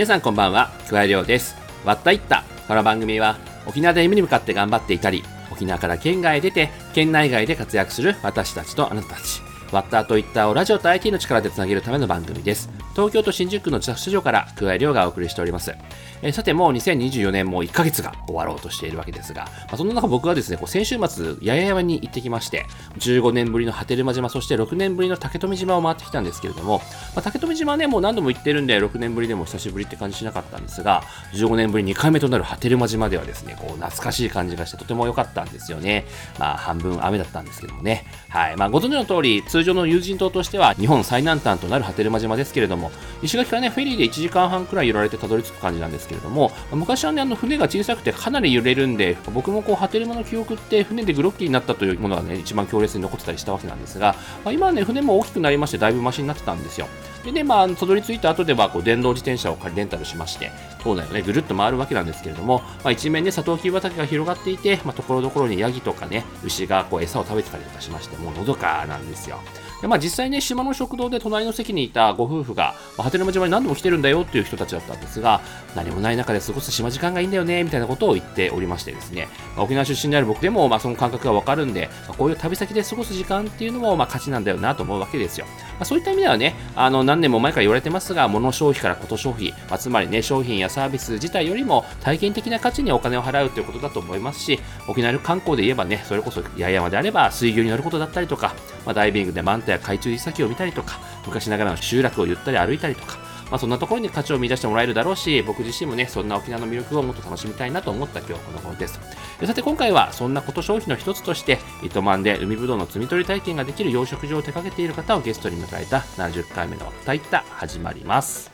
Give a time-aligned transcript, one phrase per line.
[0.00, 1.54] 皆さんこんばんはくわりょうです。
[1.84, 2.42] わったいった。
[2.66, 3.36] この番組は
[3.66, 5.22] 沖縄で夢に向かって頑張っていたり
[5.52, 9.42] 沖縄から県外へ出て県内外で活躍する私たちとあなたたち。
[9.72, 12.70] ワッターといったをラジオと IT の力でつなげるための番組です。
[12.92, 15.74] 東京都新宿区の自宅スタジオから桑井亮がお送りしております。
[16.22, 22.66] えーさてもう2024年も1ヶ月が終わろうとしているわけですが、まあ、そんな中僕はですね、こう先週末、八重山に行ってきまして、
[22.98, 26.78] 15年ぶりの波照間島、そして6年ぶりの竹富島を回ってきたんですけれども、
[27.14, 31.02] まあ、竹富島はね、もう何度も行ってるんで、6年ぶりでも久しぶりって感じしなかったんですが、
[31.34, 36.06] 15年ぶり2回目となる波照間島ではですね、こう懐かしい感じがしてとても良かったんですよね。
[36.38, 38.04] まあ半分雨だったんですけどもね。
[38.28, 38.56] はい。
[38.56, 42.90] まあご存知の通り、通常の有人島としては日本最南端となる波照間島ですけれども、
[43.22, 56.88] 石垣からね、フェリーで1時間半くらい揺られてたどり着く感じなんですけれども、昔はね、あの船が小さくてかなり揺れるんで、僕もこう、波照間の記憶って船でグロッキーになったというものがね、一番強烈に残ってたりしたわけなんですが、まあ、今はね、船も大きくなりまして、だいぶマシになってたんですよ。
[57.24, 60.50] でね、まあ、たどり着いた後では、こう、電動自転車を借りレンタルしまして、
[60.82, 69.40] 島内をね、ぐるっと回るわけなんですけれども、まあ、一面ね、サトウキビ畑が広がっていて、まあ、ところどころにヤギとかね、牛がこう、餌を食べてたりとかしまして、もうのどかなんですよ。
[69.80, 75.40] でまあ、実際ね、島の食堂で隣の席にいたご夫婦が、まあ、波照間島に何度も来てるんだよっていう人たちだったんですが、
[75.74, 85.46] 何もない中で過ごす島時間がいいんだよね、みたいなことを言っておりましてですね、まあ沖縄出身である僕でも、まあ、その感覚がわかるんで、まあ、こういう旅先で過ごす時間っていうのも、まあ、価値なんだよなと思うわけですよ。
[85.46, 103.18] まあ、そういった意味ではね、あの、何年も前から言われてますが、物消費からこと消費、まあ、つまりね、商品やサービス自体よりも体験的な価値にお金を払うということだと思いますし、沖縄の観光で言えばね、それこそ八重山であれば水魚に乗ることだったりとか、まあ、ダイビングでマンタや海中岬を見たりとか、昔ながらの集落をゆったり歩いたりとか、
[103.50, 109.00] まあ、そんなところに価値を見出してもらえるだろうし、僕自身もね、そんな沖縄の魅力をもっと楽しみたいなと思った今日この頃です。
[109.40, 118.49] でさて今回はそんなこと消費の一つとして、糸満で海ぶどうの摘み取り体験ができる養殖場を手掛けている方をゲストに迎えた70回目の「たいった」始まります。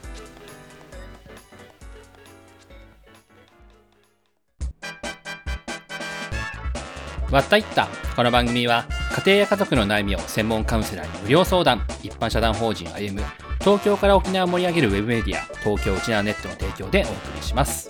[7.31, 7.89] わったいった。
[8.15, 11.85] この番組は家庭や家族の悩みを専門カウンセラーに無料相談。
[12.03, 13.27] 一般社団法人歩む
[13.61, 17.89] 東京から沖縄を盛り上げるウェブメディア東京沖縄ネットの提供でお送りします。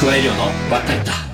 [0.00, 1.31] 加え量のわったいった。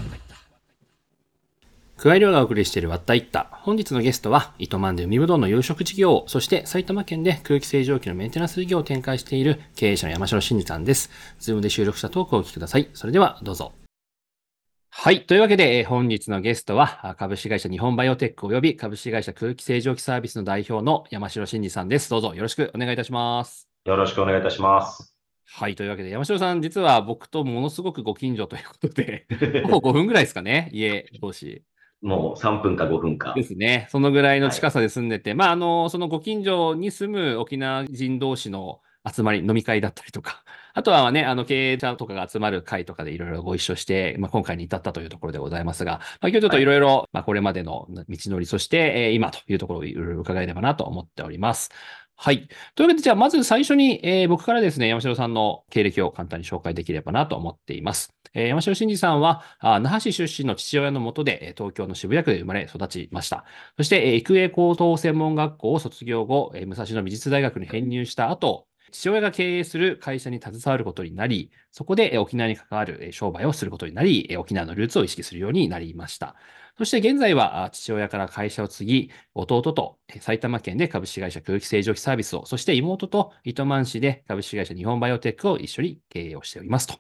[1.99, 3.49] 加え量がお送りしているわったいった。
[3.51, 11.11] 本日のゲストは、糸満で海ぶどうの養殖事業、そして埼玉県で空気清浄機のメンテナンス事業を展開している経営者の山城真志さんです。
[11.41, 12.89] Zoomで収録したトークをお聞きください。
[12.95, 13.73] それではどうぞ。
[14.91, 15.27] はい。
[15.27, 22.11] というわけで、えー本日のゲストは、あ株式会社日本バイオテック及び株式会社空気清浄機サービスの代表の山城真志さんです。
[22.11, 23.69] どうぞよろしくお願いいたします。
[23.87, 25.17] よろしくお願いいたします。
[25.47, 25.75] はい。
[25.75, 29.27] というわけで、山城さん、実は僕とものすごくご近所ということで、
[29.67, 31.65] ほぼ5分ぐらいですかね、家同士。
[32.01, 33.43] もう3分か5分かで。
[33.43, 33.89] すね。
[33.91, 40.45] そのぐらいの近さで住んでて、まあ、あの、そのご近所に住む沖縄人同士の集まり、飲み会だったりとか、
[40.75, 51.71] あとはね、あの、経営者とかが集まる会とかでいろいろご一緒して、まあ、今回に至ったというところでございますが、まあ、今日ちょっといろいろ、まあ、これまでの道のり、そして、えー今というところをいろいろ伺えればなと思っております。
[52.21, 52.49] はい。
[52.75, 58.13] というわけで、じゃあ、まず最初に、えー僕からですね、山城さんの経歴を簡単に紹介できればなと思っています。
[58.35, 63.45] えー山城真司さんは、あ那覇市出身の父親のもとで、東京の渋谷区で生まれ育ちました。
[63.77, 76.37] そして、えー育英高等専門学校を卒業後、えー武蔵野美術大学に編入した後、父親が経営する会社に携わることになり、そこで沖縄に関わる商売をすることになり、沖縄のルーツを意識するようになりました。
[76.79, 86.95] そして現在は父親から会社を継ぎ、弟と埼玉県で株式会社空気清浄機サービスを、そして妹と糸満市で株式会社日本バイオテックを一緒に経営をしておりますと。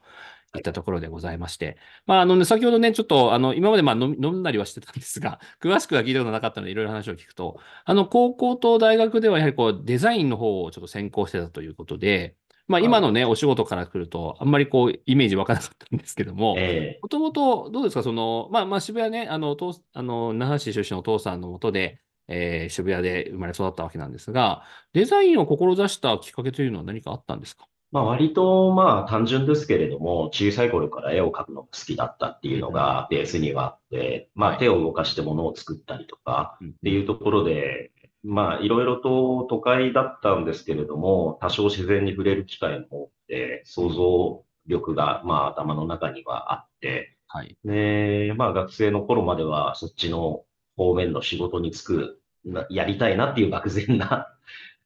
[0.57, 1.77] いったところでございまして。
[2.07, 12.37] まあ、あのね、先ほどね、ちょっと、あの、今までまあ 飲んだりはしてたんですが、詳しくは聞いたことなかったので、いろいろ話を聞くと、あの、高校と大学ではやはりこう、デザインの方をちょっと専攻してたということで、
[12.67, 19.57] まあ、今のね、お仕事から来ると、あんまりこう、イメージ湧かなかったんですけども、えもともと、どうですか、その、まあ、まあ、渋谷ね、あの、
[19.95, 27.67] あの、那覇市出身のお父さんのもとで、えー渋谷で生まれ育ったわけなんですが、デザインを志したきっかけというのは何かあったんですか？
[27.91, 34.57] まあ割とまあ単純ですけれども、小さい頃から絵を描くのが好きだったっていうのがベースにはあって、まはい。
[34.57, 36.75] あ手を動かして物を作ったりとかうん。
[36.81, 37.93] っていうところで、
[38.23, 47.57] まあいろいろと都会だったんですけれども、多少自然に触れる機会も多くて、想像力がまあ頭の中にはあって、はい。
[47.65, 50.45] で、まあ学生の頃まではそっちの
[50.77, 54.29] 方面の仕事に就く、なやりたいなっていう漠然な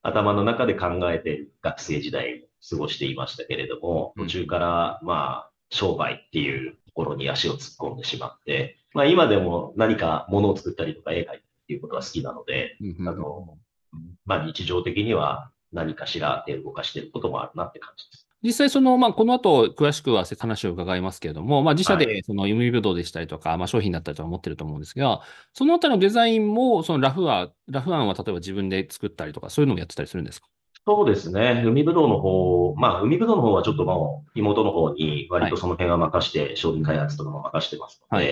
[0.03, 13.59] 頭の中で考えて学生時代を過ごしていましたけれども、うん途中からまあ商売っていうところに足を突っ込んでしまって、まあ今でも何か物を作ったりとか絵描いたりっていうことが好きなので、あの、
[14.25, 18.29] まあ日常的には何かしら手を動かしていることもあるなって感じです。
[18.45, 25.21] 実際、その、まあ、この後、詳しくは話を伺いますけれども、まあ、自社はで、その、海ぶどうでしたりとか、まあ、商品だったりとか持ってると思うんですが、
[25.53, 30.49] そのあたりのデザインも、そのラフは、ラフ案は例えば自分で作ったりとか、そういうのもやってたりするんですか
[30.85, 31.63] そうですね。
[31.65, 38.31] 海ぶどうの方、まあ海ぶどうの方はちょっともう妹の方に割とその辺は任して、商品開発とかも任してますので、は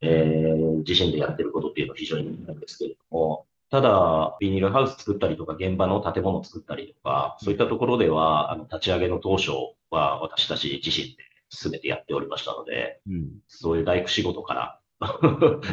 [0.00, 9.50] えー自身でやってることっていうのは非常にいいんですけれども、ただ、ビニールハウス作ったりとか、現場の建物を作ったりとか、そういったところでは、あの、立ち上げの当初
[9.90, 11.16] は私たち自身で
[11.50, 13.30] 全てやっておりましたので、うん。
[13.46, 14.80] そういう大工仕事から、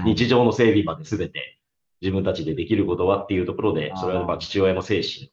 [0.06, 1.60] 日常の整備まで全て
[2.02, 5.32] 自分たちでできることはっていうところで、それはまあ父親の精神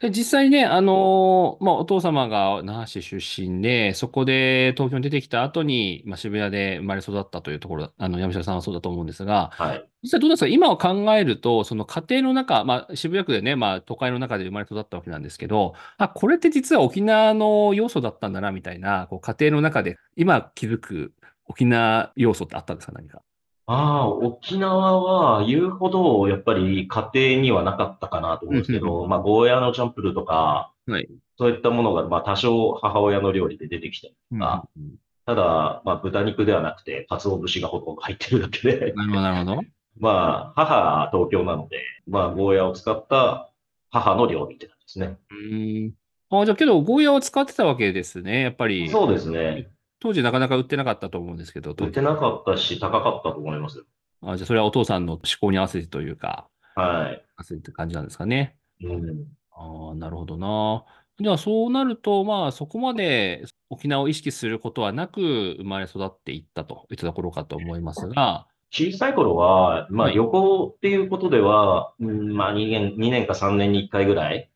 [0.00, 9.84] で、実際ね、あのーまあ、お父様が那覇市出身で、そこで東京に出てきた後に、まあ、渋谷で生まれ育ったというところ、あの、山下さんはそうだと思うんですが、はい。
[10.04, 10.46] 実際どうですか？
[10.46, 21.12] 今を考えると、その家庭の中、まあ、渋谷区でね、まあ、都会の中で生まれ育ったわけなんですけど、あ、これって実は沖縄の要素だったんだな、みたいな、こう、家庭の中で、今気づく
[21.48, 22.92] 沖縄要素ってあったんですか？
[22.92, 23.22] 何か。
[23.70, 31.06] ああ、沖縄は言うほど、やっぱり家庭にはなかったかなと思うんですけど、まあ、ゴーヤーのチャンプルーとか、はい。
[31.36, 34.94] そういったものが、まあ、多少母親の料理で出てきたりとか、うん
[35.26, 39.62] ただ、まあ、豚肉ではなくて、鰹節がほとんど入ってるだけで、なるほど、なるほど。
[40.00, 43.50] まあ、母は東京なので、まあ、ゴーヤーを使った
[43.90, 45.18] 母の料理って感じですね。
[45.30, 45.92] うーん。
[46.30, 48.40] あ、じゃあけど、ゴーヤーを使ってたわけですね。
[48.40, 49.68] やっぱり、そうですね。
[50.00, 53.84] 当時なかなか売ってなかったと思うんですけど、売ってなかったし、高かったと思いますよ。
[54.22, 57.24] あ、じゃあそれはお父さんの思考に合わせてというか、はい。
[57.36, 58.56] 合わせて感じなんですかね。
[58.82, 59.26] うん。
[59.52, 60.84] ああ、なるほどな。
[61.20, 74.48] じゃあそうなると、まあそこまで沖縄を意識することはなく生まれ育っていったといったところかと思いますが、小さい頃は、まあはい旅行っていうことでは、うんまあ2年、2年か3年に1回ぐらい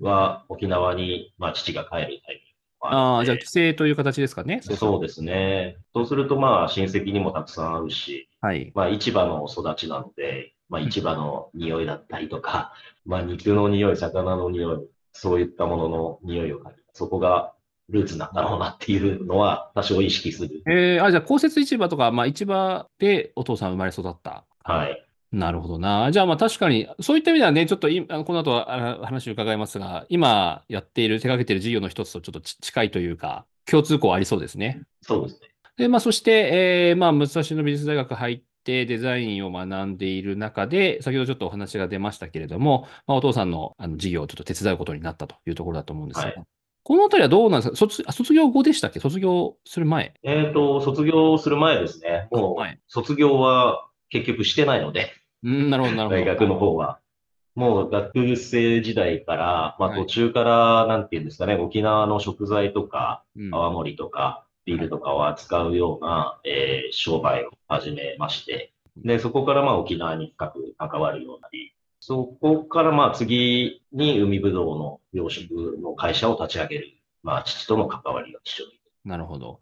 [0.00, 2.22] は沖縄に、まあ父が帰るタイミングが
[2.82, 4.60] ああ、じゃあ帰省という形ですかね。
[4.62, 5.76] そうですね。
[5.94, 8.72] そうするとまあ親戚にもたくさん会うし、はい。
[8.74, 12.72] まあ市場の育ちなので、まあ市場の匂いだったりとか、
[13.04, 17.52] まあ肉の匂い、魚の匂い、そういったものの匂いを嗅ぎ、そこが
[17.90, 20.62] ルーツなんだろうなっていうのは多少意識する。
[20.66, 24.44] えー、あ、じゃあ公設市場とか、まあ市場でお父さん生まれ育った。
[24.64, 25.06] はい。
[25.32, 26.10] なるほどな。
[26.10, 34.82] じゃあまあ確かに、そういった意味ではね、ちょっといあのこの後はあ話を伺いますが、今やっている、手掛けている事業の一つとちょっとち近いというか、共通項ありそうですね。
[35.02, 35.48] そうですね。
[35.76, 46.44] で、まあそして、えーまあ武蔵野美術大学入ってデザインを学んでいる中で、先ほどちょっとお話が出ましたけれども、まあ、お父さんのあの事業をちょっと手伝うことになったというところだと思うんですが、はい
[46.82, 47.76] このあたりはどうなんですか？
[47.76, 49.00] 卒あ卒業後でしたっけ？
[49.00, 50.14] 卒業する前？
[50.22, 52.26] えっと、卒業する前ですね。
[52.32, 55.12] もはいう卒業は結局してないので、
[55.42, 56.20] うん、なるほど、なるほど。
[56.20, 57.00] 大学の方は。
[57.54, 76.92] もう学生時代から、まあはい途中から、なんていうんですかね、沖縄の食材とか、うん泡盛とか、ビールとかを扱うような、えー商売を始めまして、で、そこからまあ沖縄に深く関わるようになり、そこからまあ次に海ぶどうの養殖の会社を立ち上げる、
[77.22, 78.80] まあ父との関わりが一緒に。
[79.04, 79.60] なるほど。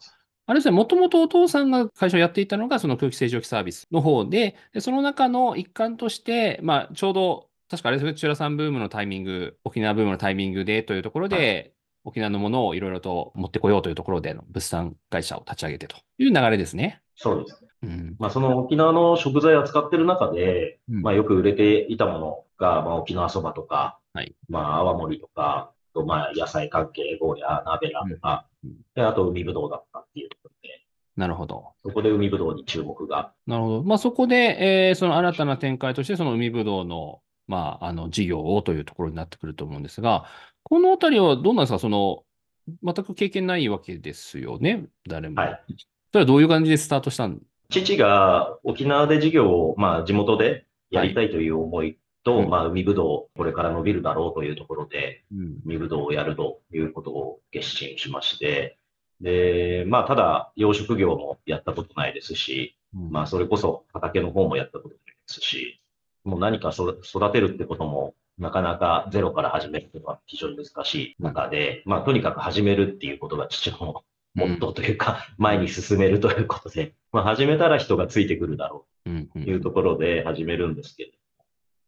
[0.49, 17.03] あれですね、もともとお父さんが会社をやっていたのが、その空気清浄機サービスの方で、でその中の一環として、まあ、ちょうど、確かあれですね、チュラさんブームのタイミング、沖縄ブームのタイミングでというところで、は沖縄のものをいろいろと持ってこようというところでの物産会社を立ち上げてという流れですね。
[17.15, 17.69] そうですね。
[17.83, 18.17] うん。
[18.19, 30.69] まあその沖縄の食材を扱ってる中で、うんまあよく売れていたものが、まあ沖縄そばとか、はいまあ泡盛とか、あとまあ野菜関係、ゴーヤ、鍋ラとか、うんうんで、あと海ぶどうだったっていうところで、
[31.17, 31.73] なるほど。
[31.85, 33.33] そこで海ぶどうに注目が。
[33.47, 33.83] なるほど。
[33.83, 40.27] まあ、そこで、えーその新たな展開として、その海ぶどうの、まあ、あの、事業をというところになってくると思うんですが、
[40.63, 41.79] このあたりはどうなんですか？
[41.79, 42.25] その、
[42.83, 45.41] 全く経験ないわけですよね、誰も。
[45.41, 45.63] はい。
[46.13, 47.41] それはどういう感じでスタートしたん？
[47.71, 55.57] 父が沖縄で事業を、まあ地元でやりたいという思いと、うんまあ海ぶどう、これから伸びるだろうというところで、うん。
[55.65, 58.79] 海ぶどうをやるということを決心しまして、
[59.21, 65.81] で、まあただ養殖業もやったことないですし、まあ、それこそ畑の方もやったことないですし、
[66.25, 79.29] もう何かそ育てるってことも、なかなかゼロから始めるのは非常に難しい中で、まあ、とにかく始めるっていうことが父のモットーというか、前に進めるということで、まあ、始めたら人がついてくるだろうん。
[79.35, 79.43] うん。
[79.43, 81.11] うというところで始めるんですけど、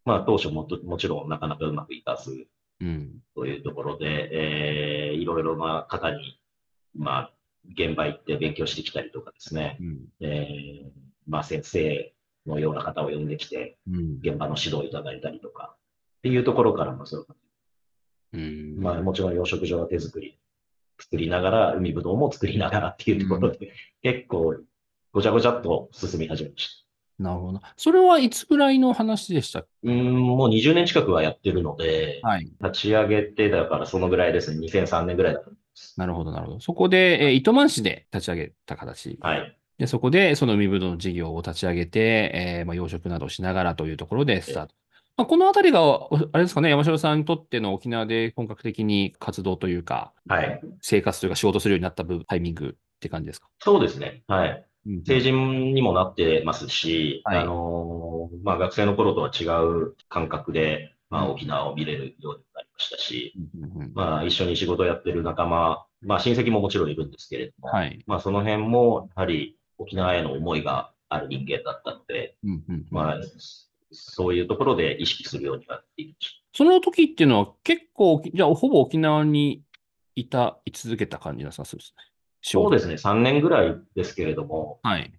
[0.05, 2.47] まあ、当初もともちろんなかなかうまくいかず、
[2.81, 3.21] うん。
[3.35, 6.41] というところで、えー、いろいろな方に、
[6.97, 7.33] まあ、
[7.73, 9.99] 現場行って勉強してきたりとかですね、うん。
[10.21, 10.91] えー
[11.27, 12.13] まあ、先生
[12.47, 14.19] のような方を呼んできて、うん。
[14.23, 15.75] 現場の指導をいただいたりとか、
[16.19, 17.27] っていうところからもそう
[18.33, 18.77] うん。
[18.81, 20.39] まあ、もちろん養殖場は手作り、
[20.99, 24.57] 作りながら、海ぶどうも作りながらっていうところで、結構、
[25.13, 26.90] ごちゃごちゃっと進み始めました。
[27.23, 27.61] なるほど。
[27.77, 32.45] それはいつぐらいの話でしたっうーん、もう20年近くはやってるのでけ、はい。
[32.63, 35.95] 立ち上げて、だからそのぐらいですね、2003年ぐらいだと思います。
[35.99, 36.61] なるほど、なるほど。
[36.61, 39.19] そこで、えー糸満市で立ち上げた形。
[39.21, 39.57] はい。
[39.79, 44.75] で、そこで、その海ぶどうの事業を立ち上げて、えーまあ、養殖などをしながらというところでスタート。
[45.17, 50.61] まあ、このあたりが、おあれですかね、山城さんにとっての沖縄で本格的に活動というか、はい。
[50.83, 53.49] 生活というか仕事するようになった部タイミングって感じですか？
[53.59, 54.23] そうですね。
[54.29, 54.67] はい。
[54.87, 55.05] うん。
[55.05, 57.39] 成人にもなってますし、はい。
[57.41, 63.35] あのーまあ学生の頃とは違う感覚で、まあ沖縄を見れるようになりましたし、
[63.95, 68.03] まあ一緒に仕事をやってる仲間、まあ親戚ももちろんいるんですけれども、はい。
[68.07, 72.37] まあその辺もやはり沖縄への思いがある人間だったので、
[72.91, 73.21] まあ
[73.93, 79.63] そういうところで意識するようになっていましその時っていうのは結構、じゃあほぼ沖縄に
[80.15, 82.10] いた、い続けた感じなさそうですね。
[82.43, 82.51] た。
[82.51, 85.13] そうですね、3年ぐらいですけれども、はい。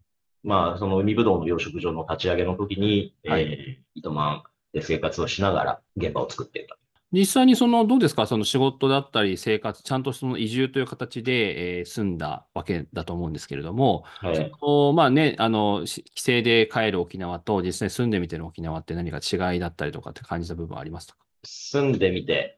[0.43, 6.77] まあその海ぶどうの養殖場の立ち上げの時に、はいえー糸満で生活をしながら現場を作っていた。
[7.11, 8.25] 実際にその、どうですか？
[8.25, 14.35] その仕事だったり生活、ちゃんとその移住という形で、えー住んだわけだと思うんですけれども、はい。
[14.35, 21.19] そのまあね、あの、し帰省で帰る沖縄と実際に住んでみてる沖縄って何か違いだったりとかって感じた部分はありましたか？
[21.43, 22.57] 住んでみて、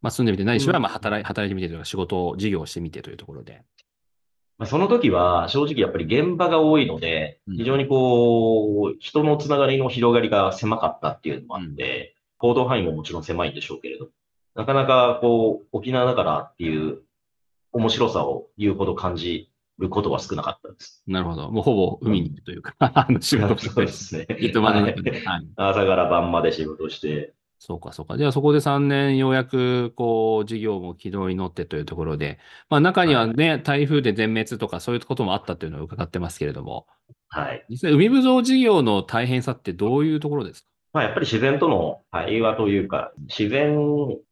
[0.00, 3.62] まあ住んでみてないしは、うんまあ働い、働いてみてというか仕事を、事業をしてみてというところで。
[4.62, 14.10] まあ、その時は正直やっぱり現場が多いのでうん、非常にこう、人のつながりの広がりが狭かったっていうのもあって、行動範囲ももちろん狭いんでしょうけれど、
[14.54, 17.02] なかなかこう、沖縄だからっていう
[17.72, 19.50] 面白さを言うほど感じ
[19.80, 21.02] ることは少なかったです。
[21.08, 21.50] なるほど。
[21.50, 24.28] もうほぼ海にいるというか、あの仕事をそうですね。
[24.38, 25.10] 糸満の中で。
[25.10, 25.46] はいはい。
[25.56, 28.18] 朝から晩まで仕事して、そうか、そうか。
[28.18, 36.88] じゃあそこで3年ようやく、こう、事業も軌道に乗ってというところで、まあ中にはね、台風で全滅とかそういうこともあったというのを伺ってますけれども、
[37.28, 37.64] はい。
[37.68, 40.68] 実際海ぶどう事業の大変さってどういうところですか？
[40.94, 43.78] まあ、やっぱり自然との対話というか、自然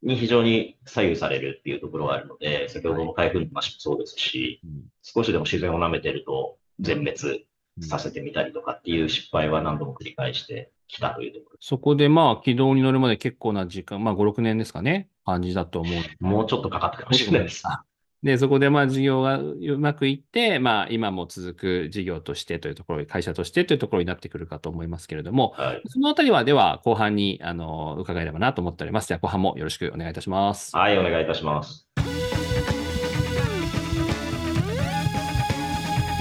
[0.03, 4.83] に非常に左右されるっていうところがあるので、先ほどの台風の話もそうですし、うん。
[5.03, 7.47] 少しでも自然を舐めてると全滅
[7.81, 11.57] させてみたりとかっていう失敗は何度も繰り返してきたというところ。
[11.61, 16.25] そこでまあ軌道に乗るまで結構な時間、まあ5、6年ですかね、感じだと思う。
[16.25, 17.65] もうちょっとかかったかもしれないです。
[18.23, 25.83] で、そこでまあ事業がうまくいって、まあ今も続く事業としてというところ、会社としてというところになってくるかと思いますけれども、はい。
[25.87, 29.09] そのあたりはでは後半にあの伺えればなと思っております。
[29.09, 30.77] では後半もよろしくお願いいたします。
[30.77, 31.89] はい、お願いいたします。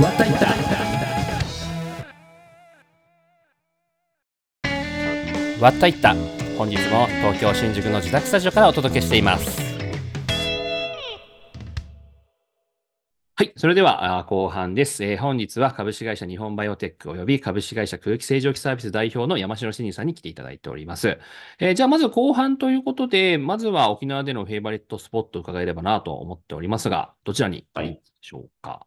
[0.02, 0.79] わったいった
[5.62, 6.16] わったいった
[6.58, 9.68] 本日も東京新宿の自宅スタジオからお届けしています
[13.36, 13.54] はい。
[13.56, 15.02] それでは、あ後半です。
[15.06, 21.18] えー本日は株式会社日本バイオテック及び株式会社空気清浄機サービス代表の山城真二さんに来ていただいております。
[21.58, 28.86] えーじゃあ、まず後半ということで、まずは沖縄でのフェイバリットスポットを伺えればなと思っておりますが、どちらにはいいでしょうか？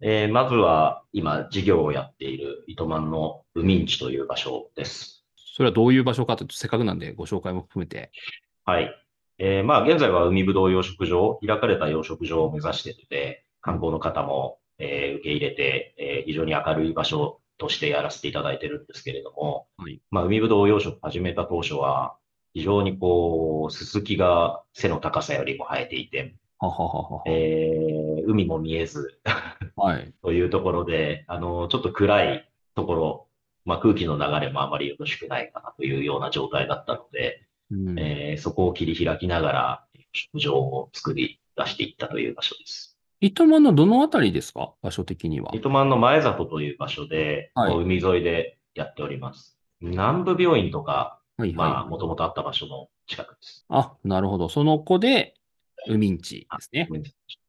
[0.00, 5.19] えーまずは今事業をやっている糸満の海ん地という場所です。
[5.52, 8.10] それはどういう場所かというと、せっかくなんでご紹介も含めて。
[8.64, 8.94] はい。
[9.38, 22.16] えーまあ、現在は海ぶどう養殖場、開かれた養殖場を目指していて、観光の方も、えー受け入れて、えー非常に明るい場所としてやらせていただいてるんですけれども、はいまあ、海ぶどう養殖始めた当初は、
[22.54, 27.22] 非常にこう、ススキが背の高さよりも生えていて、ははははは。
[27.26, 29.20] えー海も見えず、
[29.76, 30.12] はい。
[30.22, 33.26] というところで、あの、ちょっと暗いところ、
[33.64, 42.96] まあ、空気の流れもあまりよろしくないかなというような状態だったので、うんえーそこを切り開きながら、食場を作り出していったという場所です。
[43.20, 44.72] 糸満のどのあたりですか？
[44.82, 45.50] 場所的には。
[45.54, 49.58] 糸満の前里という場所で、はい海沿いでやっております。
[49.80, 51.90] 南部病院とか、はいまあ、はい。
[51.90, 53.64] もともとあった場所の近くです。
[53.68, 54.48] あ、なるほど。
[54.48, 55.34] その子で、
[55.86, 56.88] 海んちですね。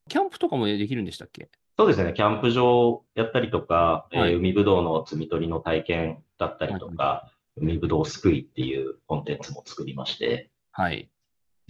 [0.08, 1.50] キャンプとかもできるんでしたっけ？
[1.78, 11.10] そうですね、キャンプ場やったりとか、えーはい海ぶどうの摘み取りの体験だったりとか、海ぶどうすくいっていうコンテンツも作りまして、はい。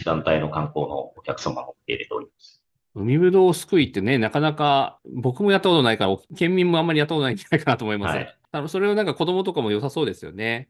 [0.04, 2.62] 団体の観光のお客様も受け入れております。
[2.94, 8.16] 海ぶどうすくいってね、なかなか僕もやったことないから、県民もあんまりやったことないんじゃないかなと思います。
[8.16, 10.68] はいそれをなんか子供とかも良さそうですよね。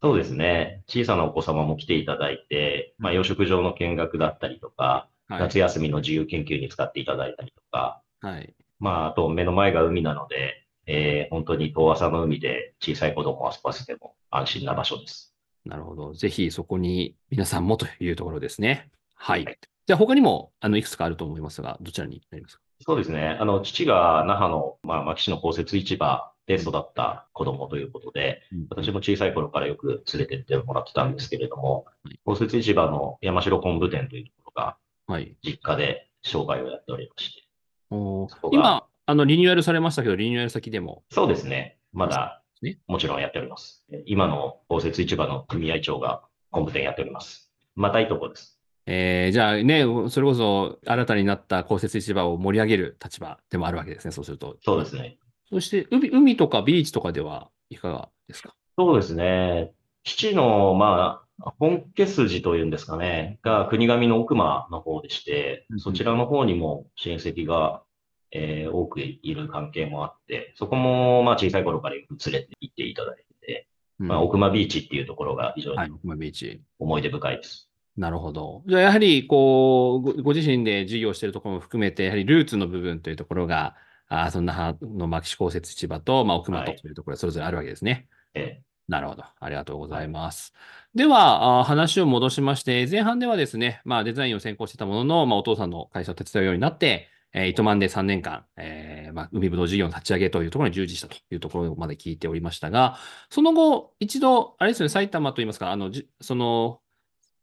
[0.00, 0.84] そうですね。
[0.86, 5.40] 小さなお子様も来ていただいて、まあ、養殖場の見学だったりとか、はい。
[5.40, 8.54] 夏休みの自由研究に使っていただいたりとか、はい。
[8.78, 15.34] まあ、あと目の前が海なので、えー本当に遠浅の海で小さい子供を遊ばせても安心な場所です。
[15.66, 16.14] なるほど。
[16.14, 18.90] ぜひそこに皆さんもというところですね。
[19.14, 19.44] はい。
[19.44, 22.62] はいじゃあ他にも、あの、いくつかあると思いますが、どちらになりますか？
[22.82, 23.38] そうですね。
[23.40, 35.34] あの、父が那覇の、まあ、牧師の公設市場で育った子供ということで、私も小さい頃からよく連れてってもらってたんですけれどもはい、公設市場の山城昆布店というところがはい。
[35.42, 37.47] 実家で商売をやっておりまして、
[37.90, 41.02] 今、あの、リニューアルされましたけど、リニューアル先でも。
[41.10, 41.78] そうですね。
[41.92, 43.84] まだね、もちろんやっております。
[44.04, 47.50] 今の公設市場の組合長が昆布店やっております。
[47.76, 48.58] またいいとこです。
[48.86, 54.56] えーじゃあね、それこそ新たになった公設市場を盛り上げる立場でもあるわけですね、そうすると。
[54.64, 55.18] そうですね。
[55.50, 58.54] そして海、海とかビーチとかではいかがですか？
[58.78, 59.72] そうですね。
[60.04, 67.82] 父の、まあ、本家筋というんですかね、が国神の奥間の方でしてそちらの方にも親戚が、
[68.30, 73.68] えー多くいる関係もあって、そこも、まあ、小さい頃からよく連れて行っていただいてて、
[74.00, 76.60] うんまあ、奥間ビーチっていうところが非常はい、に奥間ビーチ。
[76.78, 77.70] 思い出深いです。
[77.96, 78.62] なるほど。
[78.66, 83.74] じゃあ、やはり、こう、ごご自身で事業しているところも含めて、やはりルーツの部分というところが、
[84.08, 88.06] あーそんなはの牧師公設市場と、まあ、奥間とはいというところがそれぞれあるわけですね。
[88.34, 89.24] えなるほど。
[89.38, 90.54] ありがとうございます。
[90.94, 102.96] では、話を戻しまして、前半ではですね、まあ、デザインを専攻してたものの、まあ、お父さんの会社を手伝うようになって、えー糸満で3年間、えーまあ、海ぶどう事業の立ち上げというところに従事したというところまで聞いておりましたが、
[103.28, 106.80] その後、一度、あれですね、埼玉といいますか、あの、じその、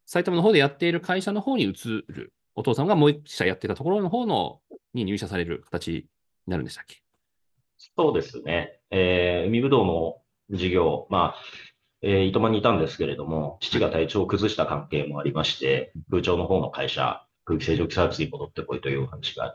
[0.07, 4.61] 埼玉の方でやっている会社の方に移る、お父さんがもう一社やってたところの方の
[4.95, 6.05] に入社される形に
[6.47, 7.03] なるんでしたっけ？
[7.77, 8.79] そうですね。
[8.89, 10.17] えー海ぶどうの
[10.49, 11.35] 事業、まあ、
[12.01, 19.53] えー糸満にいたんですけれども、父が体調を崩した関係もありまして、空調の方の会社、空気清浄機サービスに戻ってこいというお話があり、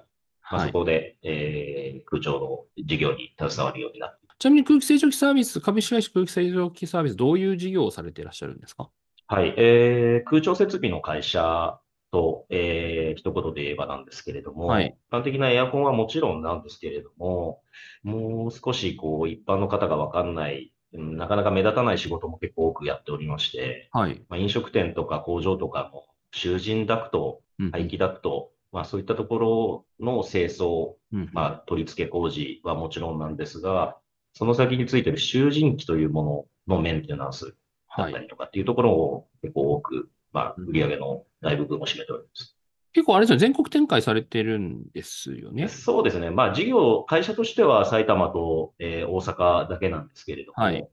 [0.50, 0.66] まあ、はい。
[0.68, 2.40] そこで、えー空調
[2.78, 8.90] の事業に携わるようになって、ちなみに空気清浄機サービス、株式会社空気清浄機サービス、どういう事業をされていらっしゃるんですか？
[9.28, 11.78] はい、えー空調設備の会社
[12.10, 14.96] と、えー一言で言えばなんですけれども、はい。
[15.10, 17.62] 一般的なエアコンはもちろんなんですけれども、
[18.02, 24.24] もう少しこう一般の方がわかんない、うんなかなか目立たない仕事も結構多くやっておりまして、はい。
[24.28, 33.98] まあ、飲食店とか工場とかの集塵ダクト、うん排気ダクト、まあ、そういったところの清掃、うんまあ、取り付け工事はもちろんなんですが、
[34.32, 37.56] その先についている集塵機というもののメンテナンス
[37.96, 38.12] だはい。
[38.12, 42.56] ったりとかっていうところを結構多く、まあ、うん売り上げの大部分を占めております。
[42.92, 45.68] 結構あれですよね、全国展開されてるんですよね。
[45.68, 46.30] そうですね。
[46.30, 50.88] まあ、事業、会社としては埼玉と、えー大阪だけなんですけれども、はい。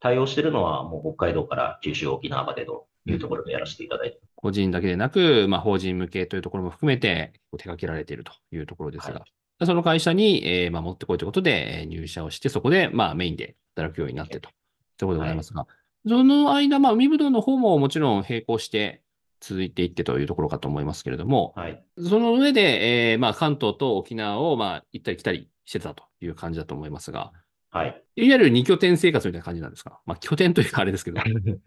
[0.00, 4.18] 対応しているのはもう北海道から九州、沖縄までというところでやらせていただいて。
[4.20, 9.20] ます個人だけでなく、まあ、法人向けというところも含めて手掛けられているというところですが、
[9.58, 14.48] はその会社に、えーまあ、持ってこいということで、えー入社をして、そこで、まあ、メインで働くようになってと。
[14.96, 15.66] ということでございますが、
[16.06, 19.02] その間、まあ、海ぶどうの方ももちろん並行して
[19.40, 21.82] 続いていってというところかと思いますけれども、はい。
[21.98, 27.32] その上で、えーまあ、関東と沖縄を、まあ、行ったり来たりしてたという感じだと思いますが、
[27.70, 28.02] はい。
[28.16, 30.00] いわゆる二拠点生活みたいな感じなんですか？
[30.04, 31.20] まあ、拠点というかあれですけど。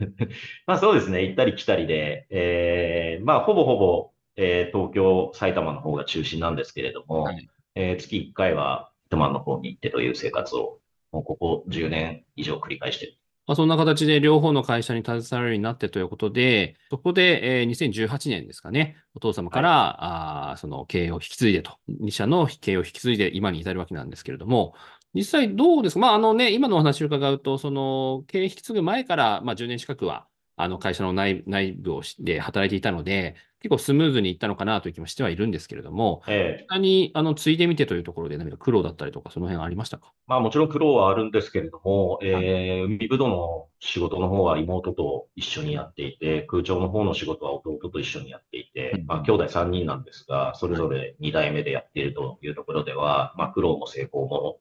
[0.68, 1.24] まあそうですね。
[1.24, 10.80] 行ったり来たりで、えーまあほぼほぼ、えー東京、埼玉の方が中心なんですけれども、はいえー月1回は糸満の方に行ってという生活を、
[11.12, 13.18] もうここ10年以上繰り返している。
[13.46, 24.76] まあ、そんな形で両方の会社に携わるようになってということで、そこで、えー2018年ですかね、お父様から、あーその経営を引き継いでと、2社の経営を引き継いで今に至るわけなんですけれども、
[25.14, 26.00] 実際どうですか？
[26.00, 30.26] まあ、あのね、今のお話を伺うと、その経営引き継ぐ前から、まあ、10年近くは、
[30.56, 40.12] あの会社の内内部をしで働いていたので、結構スムーズにいったのかなという気もしてはいるんですけれども、えー実際にあの継いでみてというところで何か苦労だったりとか、その辺ありましたか？
[40.28, 54.60] まあもちろん苦労はあるんですけれども、えー、海ぶどうの仕事の方は妹と一緒にやっていて、空調の方の仕事は弟と一緒にやっていてうん、まあ兄弟3人なんですが、それぞれ2代目でやっているというところでは、まあ苦労も成功も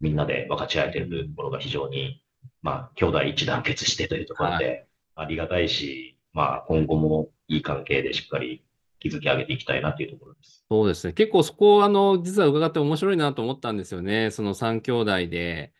[0.00, 2.22] みんなで分かち合えているところが非常に、
[2.62, 4.85] まあ兄弟一団結してというところで
[5.16, 8.62] ありがたいし、まあ今後もいい関係でしっかり
[9.00, 10.64] 築き上げていきたいなというところです。
[10.70, 11.12] そうですね。
[11.12, 14.30] 結構そこを、あの、実は伺って面白いなと思ったんですよね。
[14.30, 15.72] その3兄弟で、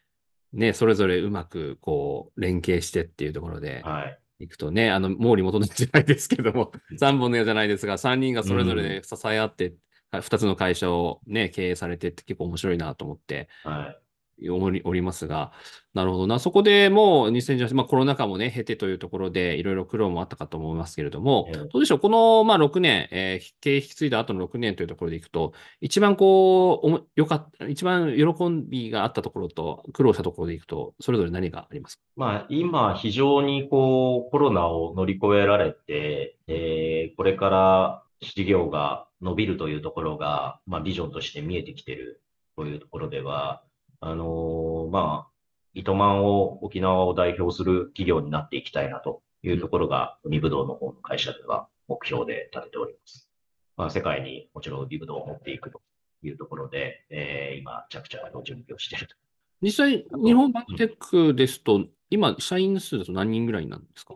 [0.52, 4.18] ね、それぞれうまく、こう、連携してっていうところではい。
[4.38, 9.74] いくとね、あの、毛利元のじゃないですけども、3本の矢じゃないですが、3人がそれぞれで支え合って、
[10.12, 14.05] 2つの会社をね、経営されてって結構面白いなと思って、はい。
[14.50, 15.52] おりおりますが、
[15.94, 16.38] なるほどな。
[16.38, 21.56] そこでもう2018、まあコロナ禍もね、経てというところでいろいろ苦労もあったかと思いますけれども、ええ。
[21.56, 21.98] どうでしょう？
[21.98, 28.24] この、まあ6年、えー経営引き継いだ後の6年というところでいくと、一番こう、おもよかった、一番喜
[28.68, 32.02] びがあったところと苦労したところでいくと、それぞれ何がありますか？
[32.16, 42.22] まあ、今、非常にこう、コロナを乗り越えられて、えーこれから事業が伸びるというところが、まあ、ビジョンとして見えてきている
[42.56, 43.62] というところでは、
[44.08, 45.32] あのーまあ、
[45.74, 53.28] 糸満を、沖縄を代表する企業になっていきたいなというところが、海ぶどうの方の会社では目標で立てております。
[53.76, 55.80] まあ、世界にもちろん海ぶどうを持っていくと
[56.22, 59.14] いうところで、えー今、着々と準備をしていると
[59.60, 64.14] 実際、日本バイオテックですと、今、社員数だと何人ぐらいなんですか？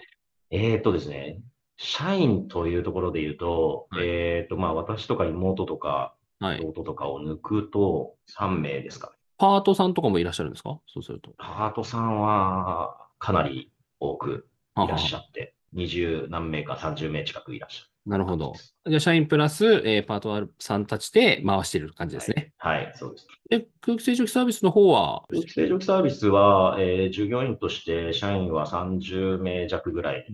[0.51, 1.41] えーとですね、
[1.77, 6.65] 社員というところで言うと、はいえーと、まあ私とか妹とかはい。
[6.65, 9.17] 弟とかを抜くと3名ですかね。
[9.41, 10.79] パートさんとかもいらっしゃるんですか？
[10.87, 11.33] そうすると。
[11.39, 17.91] パートさんはかなり多くはいらっしゃって、20何名か30名近くいらっしゃる。
[18.07, 18.55] なるほど。
[18.87, 22.53] じゃあ、社員プラス、えーパートさんたちで回している感じですね。
[22.59, 23.27] はい、はい、そうです。
[23.49, 30.27] で、空気清浄機サービスの方は、空気清浄機サービスは、えー従業員として社員は30名弱ぐらい、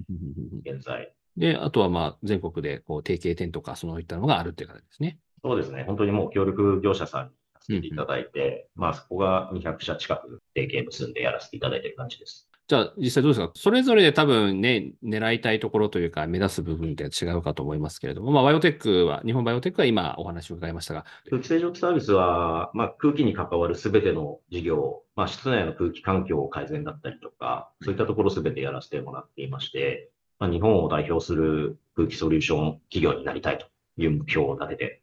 [0.65, 1.13] 現在。
[1.37, 5.19] で、あとはまあ全国でこう提携店とかそういったのがあるっていう形ですね。
[5.45, 5.85] そうですね。
[5.87, 7.33] 本当にもう協力業者さんに
[7.67, 12.49] させていただいて、まあそこが200社近く提携結んでやらせていただいている感じです。
[12.69, 13.53] じゃあ実際どうですか？
[13.55, 35.03] それぞれで多分ね、狙いたいところというか目指す部分って違うかと思いますけれども、まあバイオテックは、日本バイオテックは今お話を伺いましたが、空気清浄機サービスは、まあ、空気に関わるすべての事業、まあ、室内の空気環境改善だったりとか、そういったところすべてやらせてもらっていまして、まあ、日本を代表する空気ソリューション企業になりたいという目標を立てて、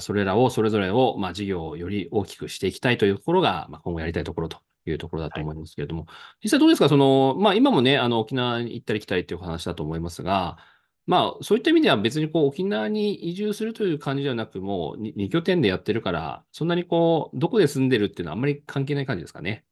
[0.00, 6.06] それらを、それぞれを、まあ、事業をより大きくしていきたいというところが、まあ、今後やりたいところというところだと思いますけれども、
[6.42, 6.88] 実際どうですか？
[6.88, 10.58] その、まあ、今もね、あの、沖縄に行ったり来たりっていうお話だと思いますが、
[11.06, 19.64] まあ、そういった意味では別にこう、沖縄に移住するという感じではなく、もう、2拠点でやってるから、そんなにこう、どこで住んでるっていうのはあんまり関係ない感じですかね？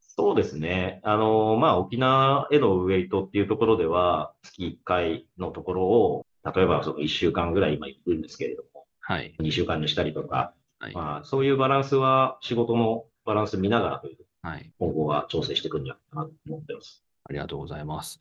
[0.00, 1.00] そうですね。
[1.02, 9.34] あの、まあ、沖縄へのウェイトっていうところでは、月1回のところを、例えばその1週間ぐらい今行くんですけれども、はい。
[9.38, 10.94] 2週間にしたりとか、はい。
[10.94, 14.72] まあ、そういうバランスは仕事のバランス見ながらという、はい。
[14.78, 17.04] 今後は調整していくんじゃないかなと思ってます。
[17.24, 18.20] ありがとうございます。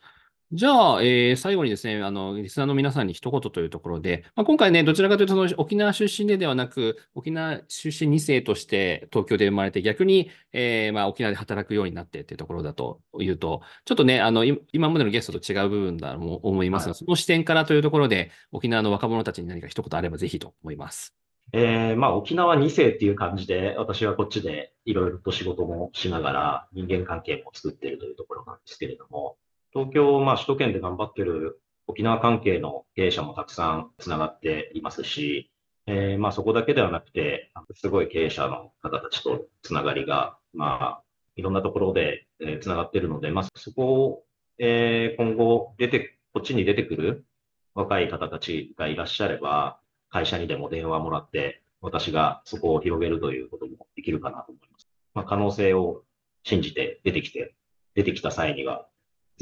[0.56, 21.16] じゃあ、えー最後にですね、あの、リスナーの皆さんに一言というところで、まあ、今回ね、どちらかというと、その沖縄出身でではなく、沖縄出身2世として東京で生まれて、逆に、えーまあ、沖縄で働くようになってっていうところだというと、ちょっとね、あの、い今までのゲストと違う部分だと思いますが、はいその視点からというところで、沖縄の若者たちに何か一言あればぜひと思います。
[21.52, 29.38] えーまあ沖縄2世っていう感じで、私はこっちでいろいろと仕事もしながら人間関係も作っているというところなんですけれども、
[29.74, 35.52] 東京、まあ首都圏で頑張ってる沖縄関係の経営者もたくさんつながっていますし、
[35.88, 41.04] えーまあそこだけではなくて、すごい経営者の方たちとつながりが、まあ
[41.36, 44.24] いろんなところで、えーつながっているので、まあそこを、
[44.60, 47.26] えー今後出て、こっちに出てくる
[47.74, 54.88] 若い方たちがいらっしゃれば、会社にでも電話もらって、私がそこを広げるということもできるかなと思います。
[55.16, 56.04] まあ、可能性を
[56.44, 57.56] 信じて出てきて、
[57.96, 58.88] 出てきた際には、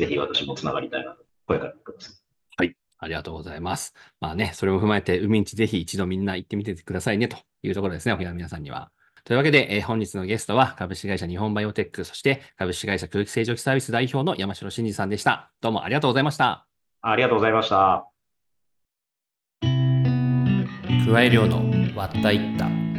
[0.01, 2.75] ぜひ私もつながりたいなと声かけてください。
[2.97, 3.93] ありがとうございます。
[4.19, 8.91] まあね、それも踏まえて、海んちぜひ一度みんな行ってみてくださいねというところですね、沖縄の皆さんには。
[9.25, 15.51] というわけで、えー本日のゲストは株式会社日本バイオテック、そして株式会社空気清浄機サービス代表の山城真二さんでした。
[15.61, 16.65] どうもありがとうございました。
[17.01, 18.07] ありがとうございました。
[19.61, 21.59] 加え量の
[21.95, 22.90] 割ったいった。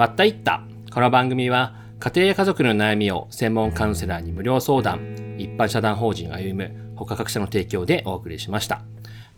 [0.00, 0.62] まったいった。
[0.94, 8.80] この番組は家庭や家族の悩みを専門カウンセラーに無料相談、一般社団法人歩む他各社の提供でお送りしました。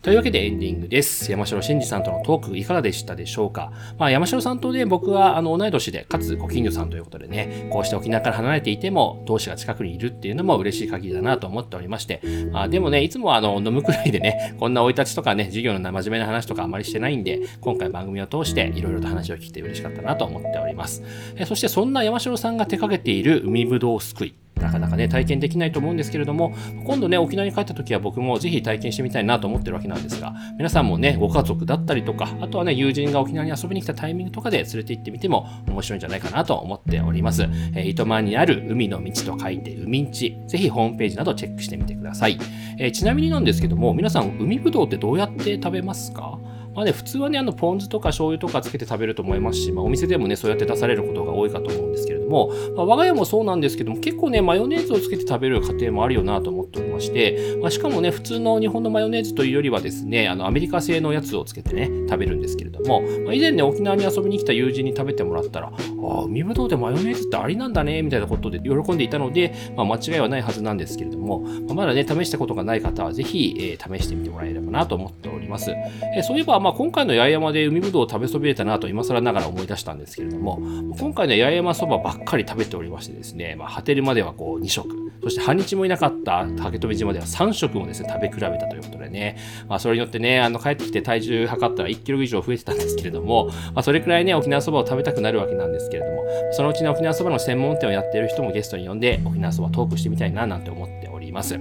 [0.03, 1.31] というわけでエンディングです。
[1.31, 3.71] 山城真二さんとのトークいかがでしたでしょうか？
[3.99, 21.05] まあ山城さんとね、僕はあの同い年で、かつご近所さんということでね、こうして沖縄から離れていても、同志が近くにいるっていうのも嬉しい限りだなと思っておりまして、まあでもね、いつもあの飲むくらいでね、こんな生い立ちとかね、授業の真面目な話とかあまりしてないんで、今回番組を通していろいろと話を聞いて嬉しかったなと思っております。
[21.37, 24.35] えそしてそんな山城さんが手掛けている海ぶどうすくい。
[24.63, 26.55] なかなかね、体験できないと思うんですけれども、
[26.87, 37.43] 今度ね、沖縄に帰った時は僕もぜひ体験してみたいなと思ってるわけなんですが、皆さんもね、ご家族だったりとか、あとはね、友人が沖縄に遊びに来たタイミングとかで連れて行ってみても面白いんじゃないかなと思っております。
[37.75, 42.39] えー、糸満にある海の道と書いて海んち、ぜひホームページなどチェックしてみてください。
[42.79, 46.39] えー、ちなみになんですけども、皆さん海ぶどうってどうやって食べますか？
[46.75, 65.73] まあね、普通はね、あの、ポン酢とか醤油とかつけて食べると思いますし、まあ、お店でもね、そうやって出されることが多いかと思うんですけれども、まあ、我が家もそうなんですけども、結構ね、マヨネーズをつけて食べる家庭もあるよなと思っておりまして、まあ、しかもね、普通の日本のマヨネーズというよりはですね、あの、アメリカ製のやつをつけてね、食べるんですけれども、まあ、以前ね、沖縄に遊びに来た友人に食べてもらったら、あ
[66.21, 75.71] あ、海ぶどうでマヨネーズってありなんだね、みたいなことで喜んでいたので、まあ、間違いはないはずなんですけれども、まあ、まだね、試したことがない方は、ぜひ、えー、試してみてもらえればなと思っております。
[75.71, 80.61] えー、そういえば、まあ、今回の八重山で海ぶどうを食べそびれたなと今更ながら思い出したんですけれども、
[80.99, 89.37] 今回の八重山そばばっかり食べておりましてですね、まあ、果てるまではこう2食、そして半日もいなかった竹富島では3食もですね、食べ比べたということでね、
[89.69, 101.59] まあ、それによってね、あの、帰ってきて体重測ったら1キロ以上増えてたんですけれども、まあ、それくらいね、沖縄そばを食べたくなるわけなんですけれども、そのうちに沖縄そばの専門店をやっている人もゲストに呼んで、沖縄そばトークしてみたいななんて思ってます。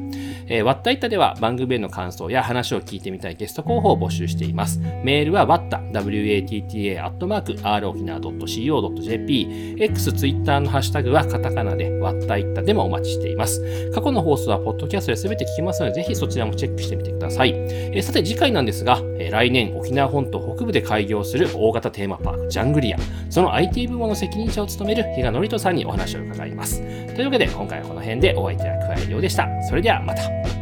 [0.47, 4.79] えー、わったいったでは番組への感想や話を聞いてみたいゲスト候補を募集しています。
[5.03, 13.91] メールはわった、watta、アットマーク、r 沖縄 .co.jp、X、Twitter のハッシュタグはカタカナで、わったいったでもお待ちしています。
[13.93, 17.53] 過去の放送はポッドキャストで全て聞きますので、ぜひそちらもチェックしてみてください。
[17.53, 22.97] えー、さて次回なんですが、えー、来年沖縄本島北部で開業する大型テーマパーク、ジャングリア。
[23.29, 26.81] その IT 部門の責任者を務める比嘉則人さんにお話を伺います。
[27.15, 29.60] というわけで、今回はこの辺でお相手は桑井亮でした。
[29.61, 30.60] それではまた。